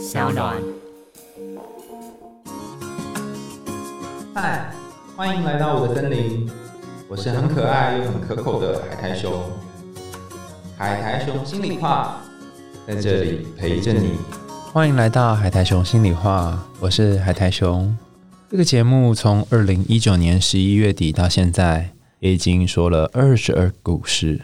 [0.00, 0.56] 小暖。
[4.34, 4.72] 嗨，
[5.14, 6.48] 欢迎来到我的森林，
[7.06, 9.30] 我是很可爱又很可口的海苔熊。
[10.78, 12.16] 海苔熊心里话，
[12.86, 14.12] 在这里陪着你。
[14.72, 17.94] 欢迎来到海苔熊心里话，我是海苔熊。
[18.48, 21.90] 这个节目从二零一九年十一月底到现在，
[22.20, 24.40] 也已经说了二十二故事。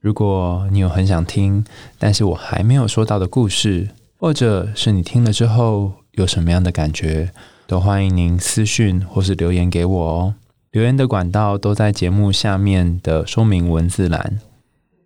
[0.00, 1.64] 如果你有很想听，
[1.96, 3.88] 但是我还没有说到的故事，
[4.18, 7.32] 或者是你听了之后有什么样的感觉，
[7.66, 10.34] 都欢迎您私讯或是留言给我哦。
[10.70, 14.40] 留言的管道都在节目下面的说明文字栏。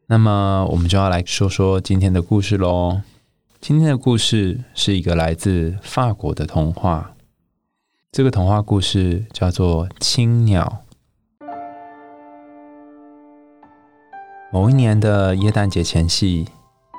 [0.06, 3.02] 那么，我们就要来说说今天的故事喽。
[3.60, 7.12] 今天的故事是一个来自法国的童话。
[8.10, 10.82] 这个童话故事叫做《青鸟》。
[14.52, 16.48] 某一年的耶诞节前夕，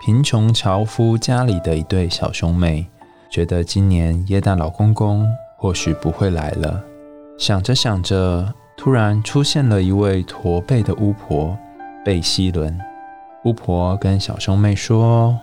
[0.03, 2.87] 贫穷樵夫家里的一对小兄妹
[3.29, 6.83] 觉得今年耶诞老公公或许不会来了。
[7.37, 11.55] 想着想着，突然出现了一位驼背的巫婆
[12.03, 12.75] 贝西伦。
[13.43, 15.37] 巫婆跟小兄妹说：“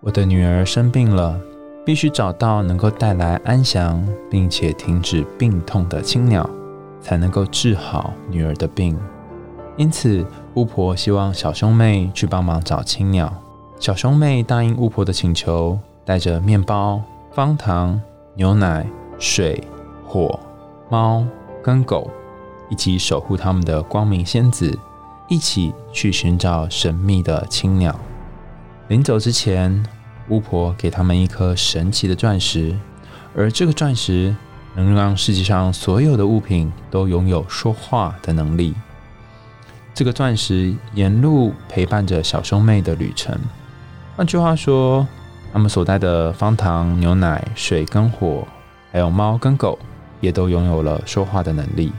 [0.00, 1.38] 我的女儿生病了。”
[1.84, 6.48] 必须找到能够带来安详并且停止病痛的青鸟，
[7.02, 8.96] 才能够治好女儿的病。
[9.76, 13.30] 因此，巫婆希望小兄妹去帮忙找青鸟。
[13.80, 17.98] 小兄妹答应巫婆的请求，带着面包、方糖、
[18.34, 18.86] 牛奶、
[19.18, 19.64] 水、
[20.06, 20.38] 火、
[20.90, 21.24] 猫
[21.62, 22.10] 跟狗，
[22.68, 24.78] 一起守护他们的光明仙子，
[25.30, 27.98] 一起去寻找神秘的青鸟。
[28.88, 29.84] 临走之前。
[30.28, 32.72] 巫婆给他们一颗神奇的钻石，
[33.34, 34.32] 而这个钻石
[34.76, 38.72] 能让世界上所有的物品都拥有说话的能力。
[39.92, 43.36] 这个钻石沿路陪伴着小兄妹的旅程。
[44.16, 45.06] 换句话说，
[45.52, 48.46] 他们所带的方糖、牛奶、水跟火，
[48.92, 49.78] 还有猫跟狗，
[50.20, 51.92] 也都拥有了说话的能力。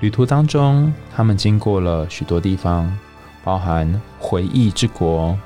[0.00, 2.94] 旅途当中，他们经过了许多地方，
[3.42, 5.36] 包含回忆之国、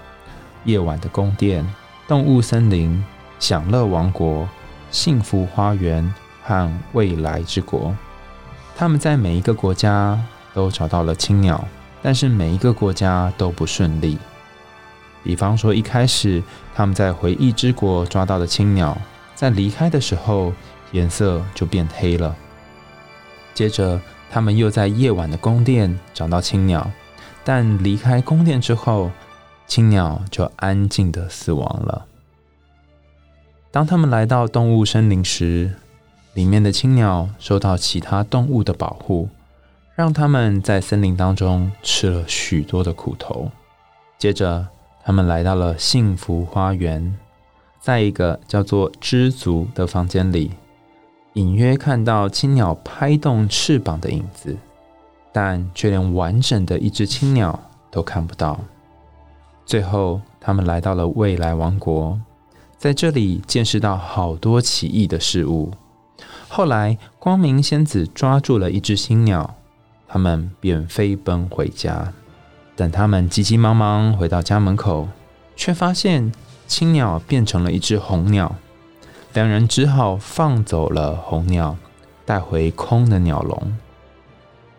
[0.64, 1.64] 夜晚的宫殿。
[2.06, 3.02] 动物森林、
[3.38, 4.46] 享乐王国、
[4.90, 7.94] 幸福花园和未来之国，
[8.76, 10.18] 他们在每一个国家
[10.52, 11.66] 都找到了青鸟，
[12.02, 14.18] 但是每一个国家都不顺利。
[15.24, 16.40] 比方说，一开始
[16.72, 18.96] 他们在回忆之国抓到的青鸟，
[19.34, 20.52] 在离开的时候
[20.92, 22.36] 颜色就变黑了。
[23.54, 26.88] 接着，他们又在夜晚的宫殿找到青鸟，
[27.42, 29.10] 但离开宫殿之后。
[29.66, 32.04] 青鸟就安静的死亡了。
[33.70, 35.72] 当他们来到动物森林时，
[36.34, 39.30] 里面的青鸟受到其他动物的保护，
[39.94, 43.50] 让他们在森林当中吃了许多的苦头。
[44.18, 44.66] 接着，
[45.04, 47.14] 他们来到了幸福花园，
[47.78, 50.52] 在一个叫做“知足”的房间里，
[51.34, 54.56] 隐约看到青鸟拍动翅膀的影子，
[55.30, 57.60] 但却连完整的一只青鸟
[57.90, 58.58] 都看不到。
[59.66, 62.18] 最后，他们来到了未来王国，
[62.78, 65.70] 在这里见识到好多奇异的事物。
[66.48, 69.54] 后来，光明仙子抓住了一只新鸟，
[70.08, 72.10] 他们便飞奔回家。
[72.76, 75.08] 等他们急急忙忙回到家门口，
[75.54, 76.32] 却发现
[76.66, 78.56] 青鸟变成了一只红鸟。
[79.32, 81.76] 两人只好放走了红鸟，
[82.24, 83.76] 带回空的鸟笼。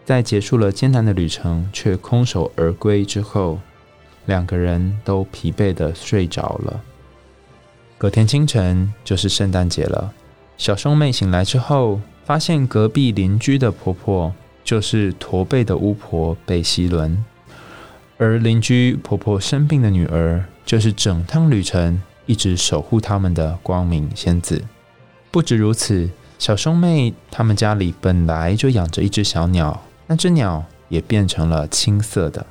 [0.03, 3.59] 在结束了艰难的旅程，却空手而归之后。
[4.25, 6.81] 两个人都疲惫的睡着了。
[7.95, 10.12] 隔天清晨就是圣诞节了。
[10.57, 14.33] 小兄妹醒来之后，发现隔壁邻居的婆婆
[14.63, 17.23] 就是驼背的巫婆贝西伦，
[18.18, 24.64] 而邻居婆婆生病的女儿就是整趟旅程一直守护他们的光明仙子。
[25.31, 26.09] 不止如此，
[26.40, 32.46] 小兄妹他们家里本来就养着一只小鸟，那只鸟也变成了青色的。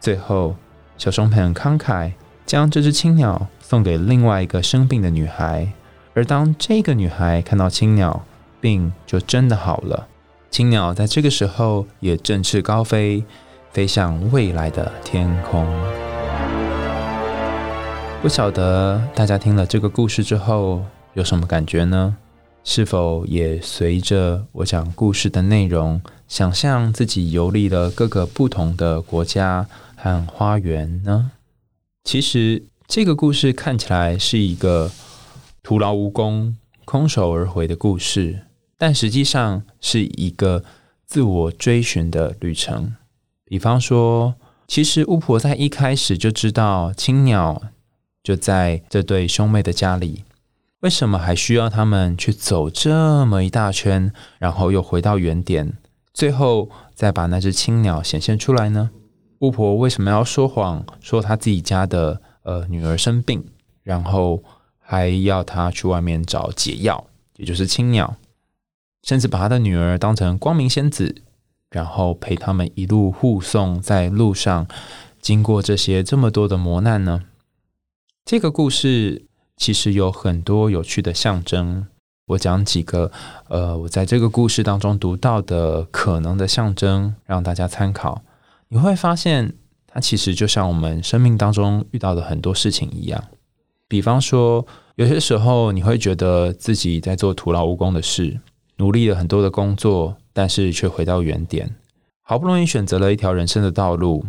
[0.00, 0.56] 最后。
[1.00, 2.10] 小熊很慷慨，
[2.44, 5.72] 将这只青鸟送给另外一个生病的女孩。
[6.12, 8.24] 而当这个女孩看到青鸟，
[8.60, 10.08] 病就真的好了。
[10.50, 13.22] 青鸟在这个时候也振翅高飞，
[13.72, 15.66] 飞向未来的天空。
[18.22, 20.84] 不晓得大家听了这个故事之后
[21.14, 22.16] 有什么感觉呢？
[22.64, 29.66] 是否也随着我讲故事的内容，想象自己游历了各个不同的国家？
[30.00, 31.32] 和花园呢？
[32.04, 34.92] 其实这个故事看起来是一个
[35.60, 38.42] 徒劳无功、空手而回的故事，
[38.76, 40.62] 但实际上是一个
[41.04, 42.94] 自我追寻的旅程。
[43.48, 44.34] 比方说，
[44.66, 47.62] 其实巫婆在一开始就知道青鸟
[48.22, 50.24] 就在这对兄妹的家里，
[50.80, 55.72] 为什么还需要他们去走这么一大圈，然后又回到原点，
[56.12, 58.90] 最后再把那只青鸟显现出来呢？
[59.38, 63.42] 巫婆为什么要说谎，说她自己家的呃女儿生病，
[63.82, 64.42] 然后
[64.78, 67.06] 还要她去外面找解药，
[67.36, 68.16] 也就是青鸟，
[69.04, 71.22] 甚至把她的女儿当成光明仙子，
[71.70, 74.66] 然后陪他们一路护送在路上，
[75.20, 77.24] 经过这些这么多的磨难呢？
[78.24, 79.24] 这个故事。
[79.60, 81.88] 其实有很多有趣的象征，
[82.28, 83.10] 我讲几个，
[83.48, 88.22] 呃，我在这个故事当中读到的可能的象征，让大家参考。
[88.68, 89.56] 你会发现，
[89.88, 93.24] 它其实就像我们生命当中遇到的很多事情一样。
[93.88, 94.64] 比方说，
[94.94, 98.38] 有些时候你会觉得自己在做徒劳无功的事，
[98.76, 101.74] 努力了很多的工作，但是却回到原点。
[102.22, 104.24] 好不容易选择了一条人生的道路，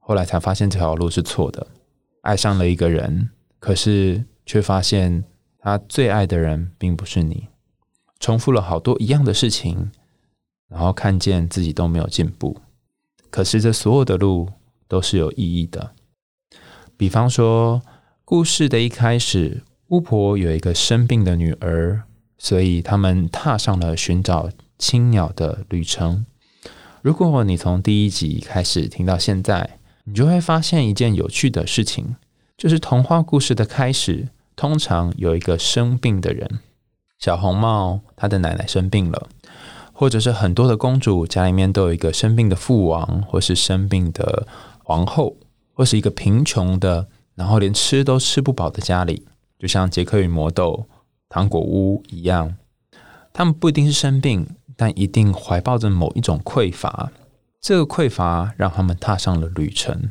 [0.00, 1.66] 后来才发现这条路是错的。
[2.22, 3.30] 爱上了一个人，
[3.60, 4.24] 可是。
[4.44, 5.22] 却发现
[5.60, 7.46] 他最爱的人并不是你，
[8.18, 9.92] 重复了好多一样的事情，
[10.68, 12.56] 然后看见自己都没有进步。
[13.30, 14.48] 可是这所有的路
[14.88, 15.92] 都是有意义的。
[16.96, 17.80] 比方说，
[18.24, 22.02] 故事的一开始，巫婆有一个生病的女儿，
[22.36, 24.50] 所以他们踏上了寻找
[24.82, 26.26] 青鸟的旅程。
[27.02, 32.16] 如果你从第一集开始听到现在，你就会发现一件有趣的事情。
[32.58, 36.58] 就是童话故事的开始，通常有一个生病的人，
[37.20, 39.28] 小红帽他的奶奶生病了，
[39.92, 44.48] 或者是很多的公主家里面都有一个生病的父王，或是生病的
[44.82, 45.36] 皇后，
[45.74, 47.06] 或是一个贫穷的，
[47.36, 49.28] 然后连吃都吃不饱的家里，
[49.60, 50.86] 就像杰克与魔豆、
[51.28, 52.56] 糖果屋一样，
[53.32, 54.46] 他们不一定是生病，
[54.82, 57.12] 但一定怀抱着某一种匮乏，
[57.60, 60.10] 这个匮乏让他们踏上了旅程。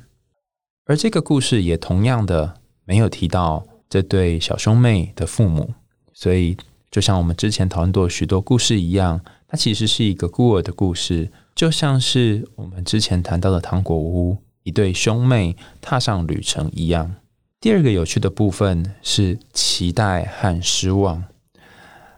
[0.85, 2.53] 而这个故事也同样的
[2.85, 5.73] 没有提到这对小兄妹的父母，
[6.13, 6.55] 所以
[6.89, 17.15] 就像我们之前讨论过许多故事一样，它其实是一个孤儿的故事，就像是我们之前谈到的糖果屋一对兄妹踏上旅程一样。
[17.59, 21.25] 第二个有趣的部分是期待和失望。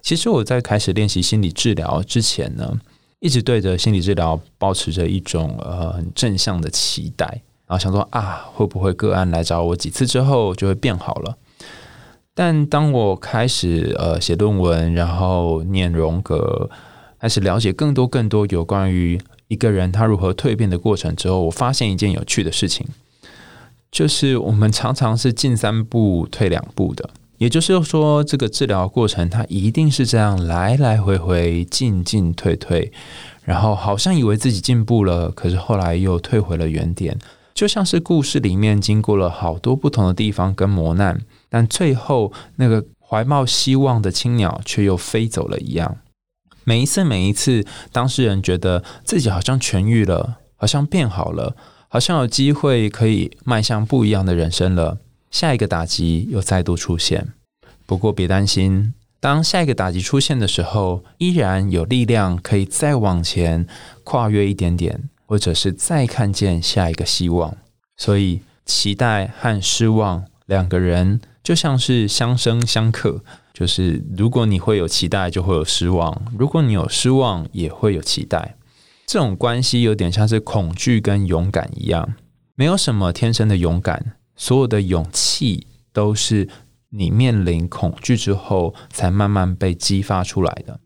[0.03, 2.77] 其实我在开始练习心理治疗之前呢，
[3.19, 7.25] 一直对着心理治疗保持着一种呃很正向的期待。
[7.65, 11.37] 然后想说啊，会不会个案来找我几次之后就会变好了？
[12.35, 16.69] 但当我开始呃写论文，然后念荣格，
[17.17, 19.17] 开始了解更多更多有关于
[19.47, 22.85] 一个人他如何蜕变的过程之后，我发现一件有趣的事情，
[23.89, 32.91] 就是我们常常是进三步退两步的，也就是说，这个治疗过程它一定是这样来来回回进进退退，
[33.43, 37.17] 然后好像以为自己进步了，可是后来又退回了原点。
[37.53, 45.97] 就像是故事里面经过了好多不同的地方跟磨难，但最后那个怀抱希望的青鸟却又飞走了一样。
[46.63, 51.55] 每一次，每一次，当事人觉得自己好像痊愈了，好像变好了，
[51.89, 54.97] 好像有机会可以迈向不一样的人生了，
[55.33, 57.33] 下一个打击又再度出现。
[57.85, 63.67] 不过别担心，当下一个打击出现的时候，依然有力量可以再往前
[64.05, 65.09] 跨越一点点。
[65.25, 67.57] 或者是再看见下一个希望，
[67.97, 78.55] 所以期待和失望两个人就像是相生相克，就是如果你会有期待，就会有失望；如果你有失望，也会有期待。
[79.07, 82.13] 这种关系有点像是恐惧跟勇敢一样，
[82.53, 86.47] 没有什么天生的勇敢，所有的勇气都是
[86.89, 90.79] 你面临恐惧之后才慢慢被激发出来的。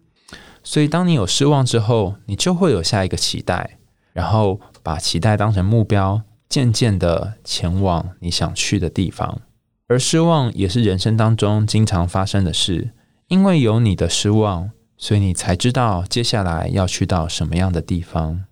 [0.64, 3.80] 所以，当你有失望之后，你就会有下一个期待。
[4.14, 9.42] 然后把期待当成目标，渐渐的前往你想去的地方。
[9.88, 12.90] 而失望也是人生当中经常发生的事，
[13.28, 18.46] 因为有你的失望，所以你才知道接下来要去到什么样的地方。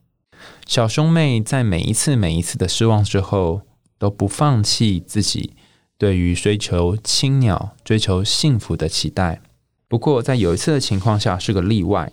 [0.67, 3.63] 小兄妹在每一次每一次的失望之后，
[4.05, 5.53] 都不放弃自己
[5.97, 9.41] 对于追求青鸟、追求幸福的期待。
[9.88, 12.12] 不过在有一次的情况下是个例外，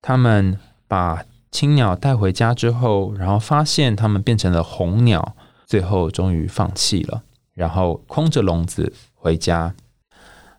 [0.00, 1.24] 他们把。
[1.54, 7.22] 青鸟带回家之后，然后发现它们变成了红鸟，最后终于放弃了，
[7.54, 9.72] 然后空着笼子回家。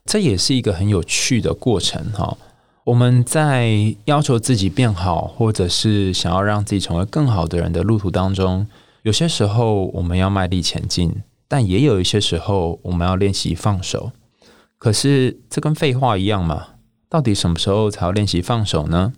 [0.05, 2.37] 这也是一个很有趣的过程哈。
[2.85, 8.65] 我们在要求自己变好，或者是想要让自己成为更好的人的路途当中，
[9.05, 14.11] 有些时候我们要卖力前进，但也有一些时候我们要练习放手。
[14.79, 16.69] 可是这跟废话一样嘛？
[17.07, 19.13] 到底什么时候才要练习放手呢？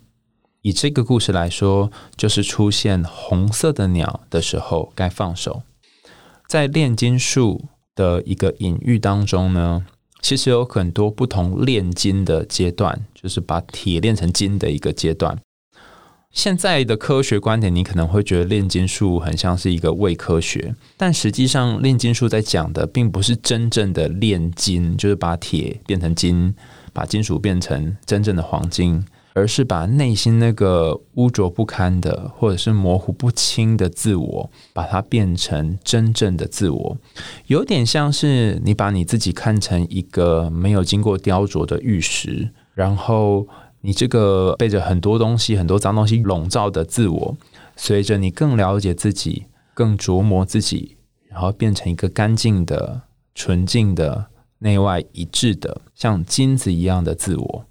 [0.61, 5.63] 以这个故事来说，就是出现红色的鸟的时候该放手。
[6.49, 7.63] 在炼金术
[7.95, 9.85] 的一个隐喻当中呢，
[10.21, 15.39] 其实有很多不同炼金的阶段，就是把铁炼成金的一个阶段。
[16.37, 26.53] 现在的科学观点，你可能会觉得炼金术很像是一个伪科学，但实际上炼金术在讲的并不是真正的炼金，就是把铁变成金，
[26.93, 29.03] 把金属变成真正的黄金。
[29.33, 36.97] 而是把内心那个污浊不堪的，或者是模糊不清的自我，把它变成真正的自我，
[37.45, 43.47] 有点像是你把你自己看成一个没有经过雕琢的玉石，然后
[43.87, 47.37] 你这个被着很多东西、很多脏东西笼罩的自我，
[47.77, 50.97] 随着你更了解自己、更琢磨自己，
[51.29, 53.03] 然后变成一个干净的、
[53.33, 54.25] 纯净的、
[54.59, 57.65] 内外一致的，像金子一样的自我。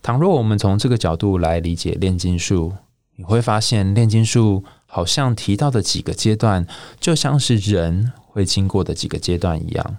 [0.00, 2.72] 倘若我们从这个角度来理解炼金术，
[3.16, 6.66] 你会发现炼金术好像提到的几个阶段，
[6.98, 9.98] 就像是人会经过的几个阶段一样。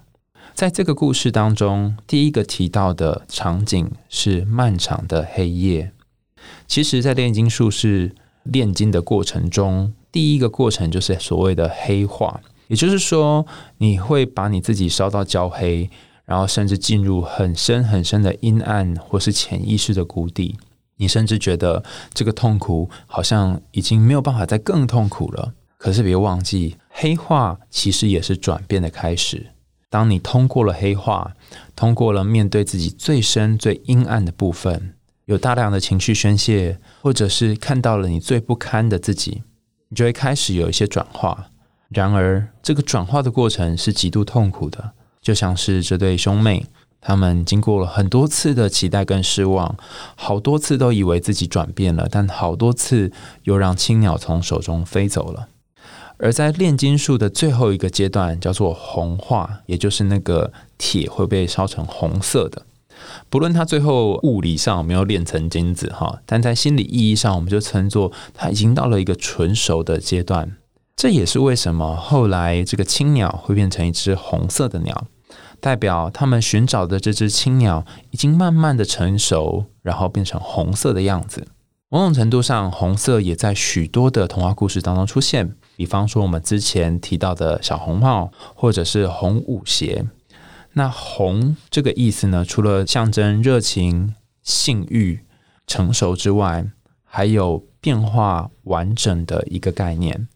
[0.54, 5.90] 在这个故事当中，第一个提到的场景是漫长的黑夜。
[6.68, 13.44] 其实，在炼金术士炼金的过程中，第一个过程就是所谓的黑化，也就是说，
[13.78, 15.90] 你会把你自己烧到焦黑。
[16.24, 20.56] 然后甚至进入很深很深的阴暗，或是潜意识的谷底。
[20.96, 21.84] 你甚至觉得
[22.14, 25.52] 这个痛苦好像已经没有办法再更痛苦了。
[25.76, 29.48] 可是别忘记，黑化其实也是转变的开始。
[29.94, 31.36] 当你通过了黑化，
[31.76, 34.94] 通过了面对自己最深最阴暗的部分，
[35.26, 39.44] 有大量的情绪宣泄，或者是看到了你最不堪的自己，
[39.90, 41.46] 你就会开始有一些转化。
[41.90, 44.94] 然而，这个转化的过程是极度痛苦的。
[45.22, 46.66] 就像是这对兄妹，
[47.00, 49.76] 他们经过了很多次的期待跟失望，
[50.16, 53.12] 好多次都以为自己转变了，但好多次
[53.44, 55.50] 又让青鸟从手中飞走了。
[56.18, 62.62] 而在炼金术的最后一个阶段，叫做红化，也就是那个铁会被烧成红色的。
[63.28, 70.56] 不论它最后物理上有没有炼成金子哈，但在心理意义上，我们就称作它已经到了一个纯熟的阶段。
[70.96, 75.06] 这也是为什么后来这个青鸟会变成一只红色的鸟。
[75.60, 81.48] 代表他们寻找的这只青鸟已经慢慢的成熟，然后变成红色的样子。
[81.88, 85.56] 某种程度上，红色也在许多的童话故事当中出现。
[85.76, 90.04] 比方说，我们之前提到的小红帽，或者是红舞鞋。
[90.74, 95.20] 那红这个意思呢，除了象征热情、性欲、
[95.66, 96.66] 成熟之外，
[97.04, 100.26] 还有变化完整的一个概念。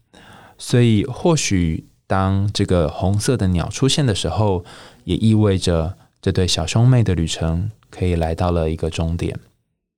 [0.57, 4.63] 所以，或许当这个红色的鸟出现的时候，
[5.03, 9.37] 也意味着这对小兄妹的旅程可以来到了一个终点。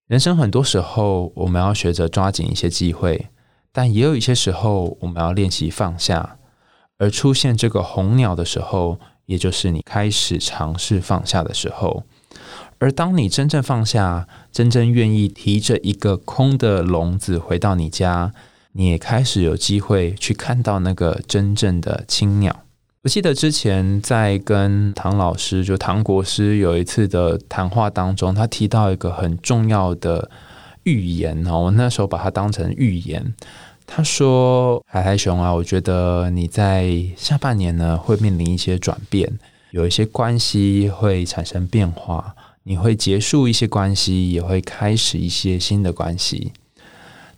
[0.08, 3.28] 人生很多时候，我们要学着抓紧一些机会，
[3.72, 6.38] 但也有一些时候，我们要练习放下。
[6.98, 12.04] 而出现这个红鸟的时候，也就是你开始尝试放下的时候。
[12.78, 18.34] 而当你真正放下，真正愿意提着一个空的笼子回到你家，
[18.74, 22.56] 你也开始有机会去看到那个真正的青鸟。
[23.04, 30.30] 我记得之前在跟唐老师，就唐国师有一次的谈话当中，他提到一个很重要的
[30.84, 33.34] 预言哦，我那时候把它当成预言。
[33.86, 39.40] 他说：“海海熊啊，我觉得你在下半年呢会面临一些转变，
[39.72, 46.54] 有一些关系会产生变化，你会结束一些关系，也会开始一些新的关系。”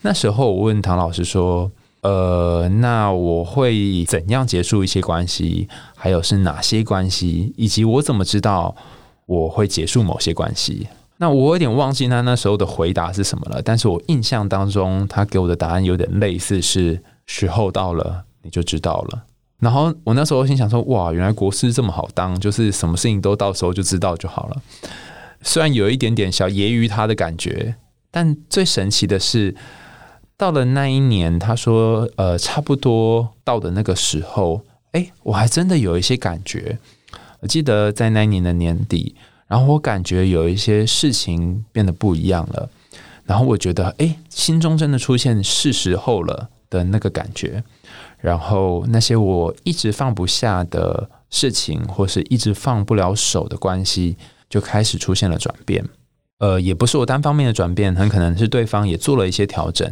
[0.01, 1.71] 那时候我问唐老师说。
[2.03, 5.69] 呃，那我会怎样结束一些关系？
[5.95, 7.53] 还有是哪些关系？
[7.55, 8.75] 以及我怎么知道
[9.25, 10.89] 我会结束某些关系？
[11.24, 13.62] 那我有点忘记他那时候的回答是什么了。
[13.62, 19.24] 但是我印象当中，他给我的答案有点类似，是时候到了你就知道了。
[19.60, 24.62] 然后我那时候心想说：哇，原来国师这么好当，就是什么事情都到时候就知道就好了。
[25.42, 27.75] 虽然有一点点小揶揄他的感觉，
[28.12, 29.56] 但最神奇的是。
[30.36, 34.62] 到了那一年，他说：“呃，差不多到的那个时候，
[34.92, 36.80] 哎，我还真的有一些感觉。
[37.39, 39.15] 我记得在那一年的年底，
[39.53, 42.67] 然后我感觉有一些事情变得不一样了。
[43.24, 47.63] 然后我觉得，哎，心中真的出现是时候了的那个感觉。
[48.17, 54.17] 然后那些我一直放不下的事情，或是一直放不了手的关系，
[54.50, 55.86] 就开始出现了转变。
[56.39, 59.88] 呃，也不是我单方面的转变，很可能是对方也做了一些调整。”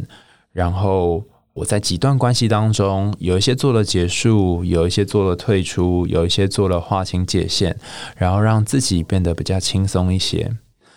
[0.50, 1.22] 然后
[1.54, 7.76] 我在几段关系当中，有一些做了结束，有一些做了退出，有一些做了划清界限，
[8.16, 10.56] 然后让自己变得比较轻松一些。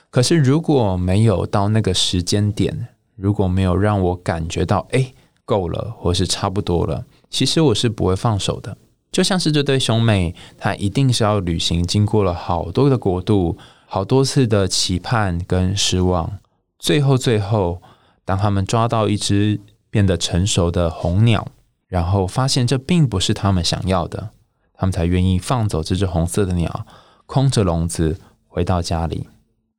[0.10, 5.12] 可是如果没有到那个时间点，如果没有让我感觉到哎
[5.44, 8.78] 够了，或是差不多了，其实我是不会放手的。
[9.12, 16.40] 就像是这对兄妹，他一定是要旅行，经过了好多的国度，好多次的期盼跟失望，
[16.80, 17.82] 最后最后，
[18.24, 19.60] 当他们抓到一只
[19.96, 21.48] 变得成熟的红鸟，
[21.88, 24.32] 然后发现这并不是他们想要的，
[24.74, 26.86] 他们才愿意放走这只红色的鸟，
[27.26, 29.30] 空着笼子回到家里。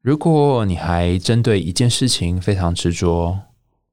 [0.01, 3.41] 如果你还针对一件事情非常执着，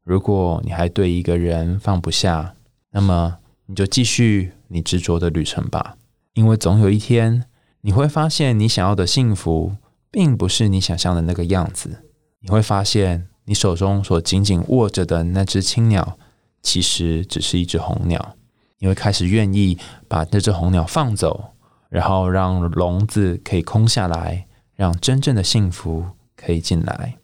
[0.05, 2.55] 如果你还对一个人放不下，
[2.91, 4.53] 那么你就继续。
[4.69, 5.97] 你执着的旅程吧，
[6.33, 7.43] 因为总有一天
[7.81, 9.75] 你会发现，你想要的幸福
[10.09, 12.05] 并不是你想象的那个样子。
[12.39, 16.17] 你会发现，你手中所紧紧握着的那只青鸟，
[16.61, 18.35] 其实只是一只红鸟。
[18.79, 21.51] 你会开始愿意把那只红鸟放走，
[21.89, 24.45] 然后让笼子可以空下来，
[24.75, 27.15] 让真正的幸福可以进来。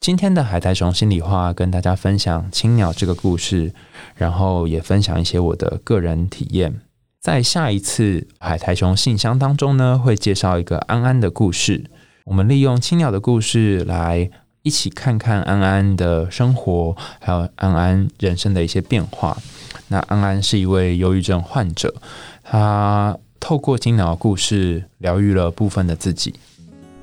[0.00, 3.72] 今天的海苔熊心里话，跟大家分享青鸟这个故事，
[4.14, 6.80] 然后也分享一些我的个人体验。
[7.20, 11.90] 在下一次海苔熊信箱当中呢，会介绍一个安安的故事。
[12.26, 14.30] 我们利用青鸟的故事来
[14.66, 19.38] 一起看看安安的生活，还有安安人生的一些变化。
[19.86, 21.94] 那安安是一位忧郁症患者，
[22.42, 26.34] 他透过青鸟故事疗愈了部分的自己。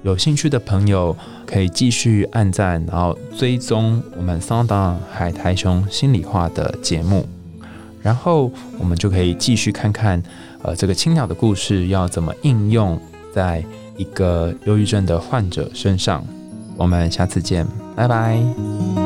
[0.02, 1.16] 有兴趣的朋友
[1.46, 7.26] 可以继续按赞，然后追踪我们桑当海苔熊心里话的节目。
[8.02, 10.22] 然后我们就可以继续看看，
[10.64, 13.00] 呃，这个青鸟的故事要怎么应用
[13.34, 13.64] 在
[13.96, 16.22] 一个忧郁症的患者身上。
[16.84, 19.03] 我们下次见，拜拜。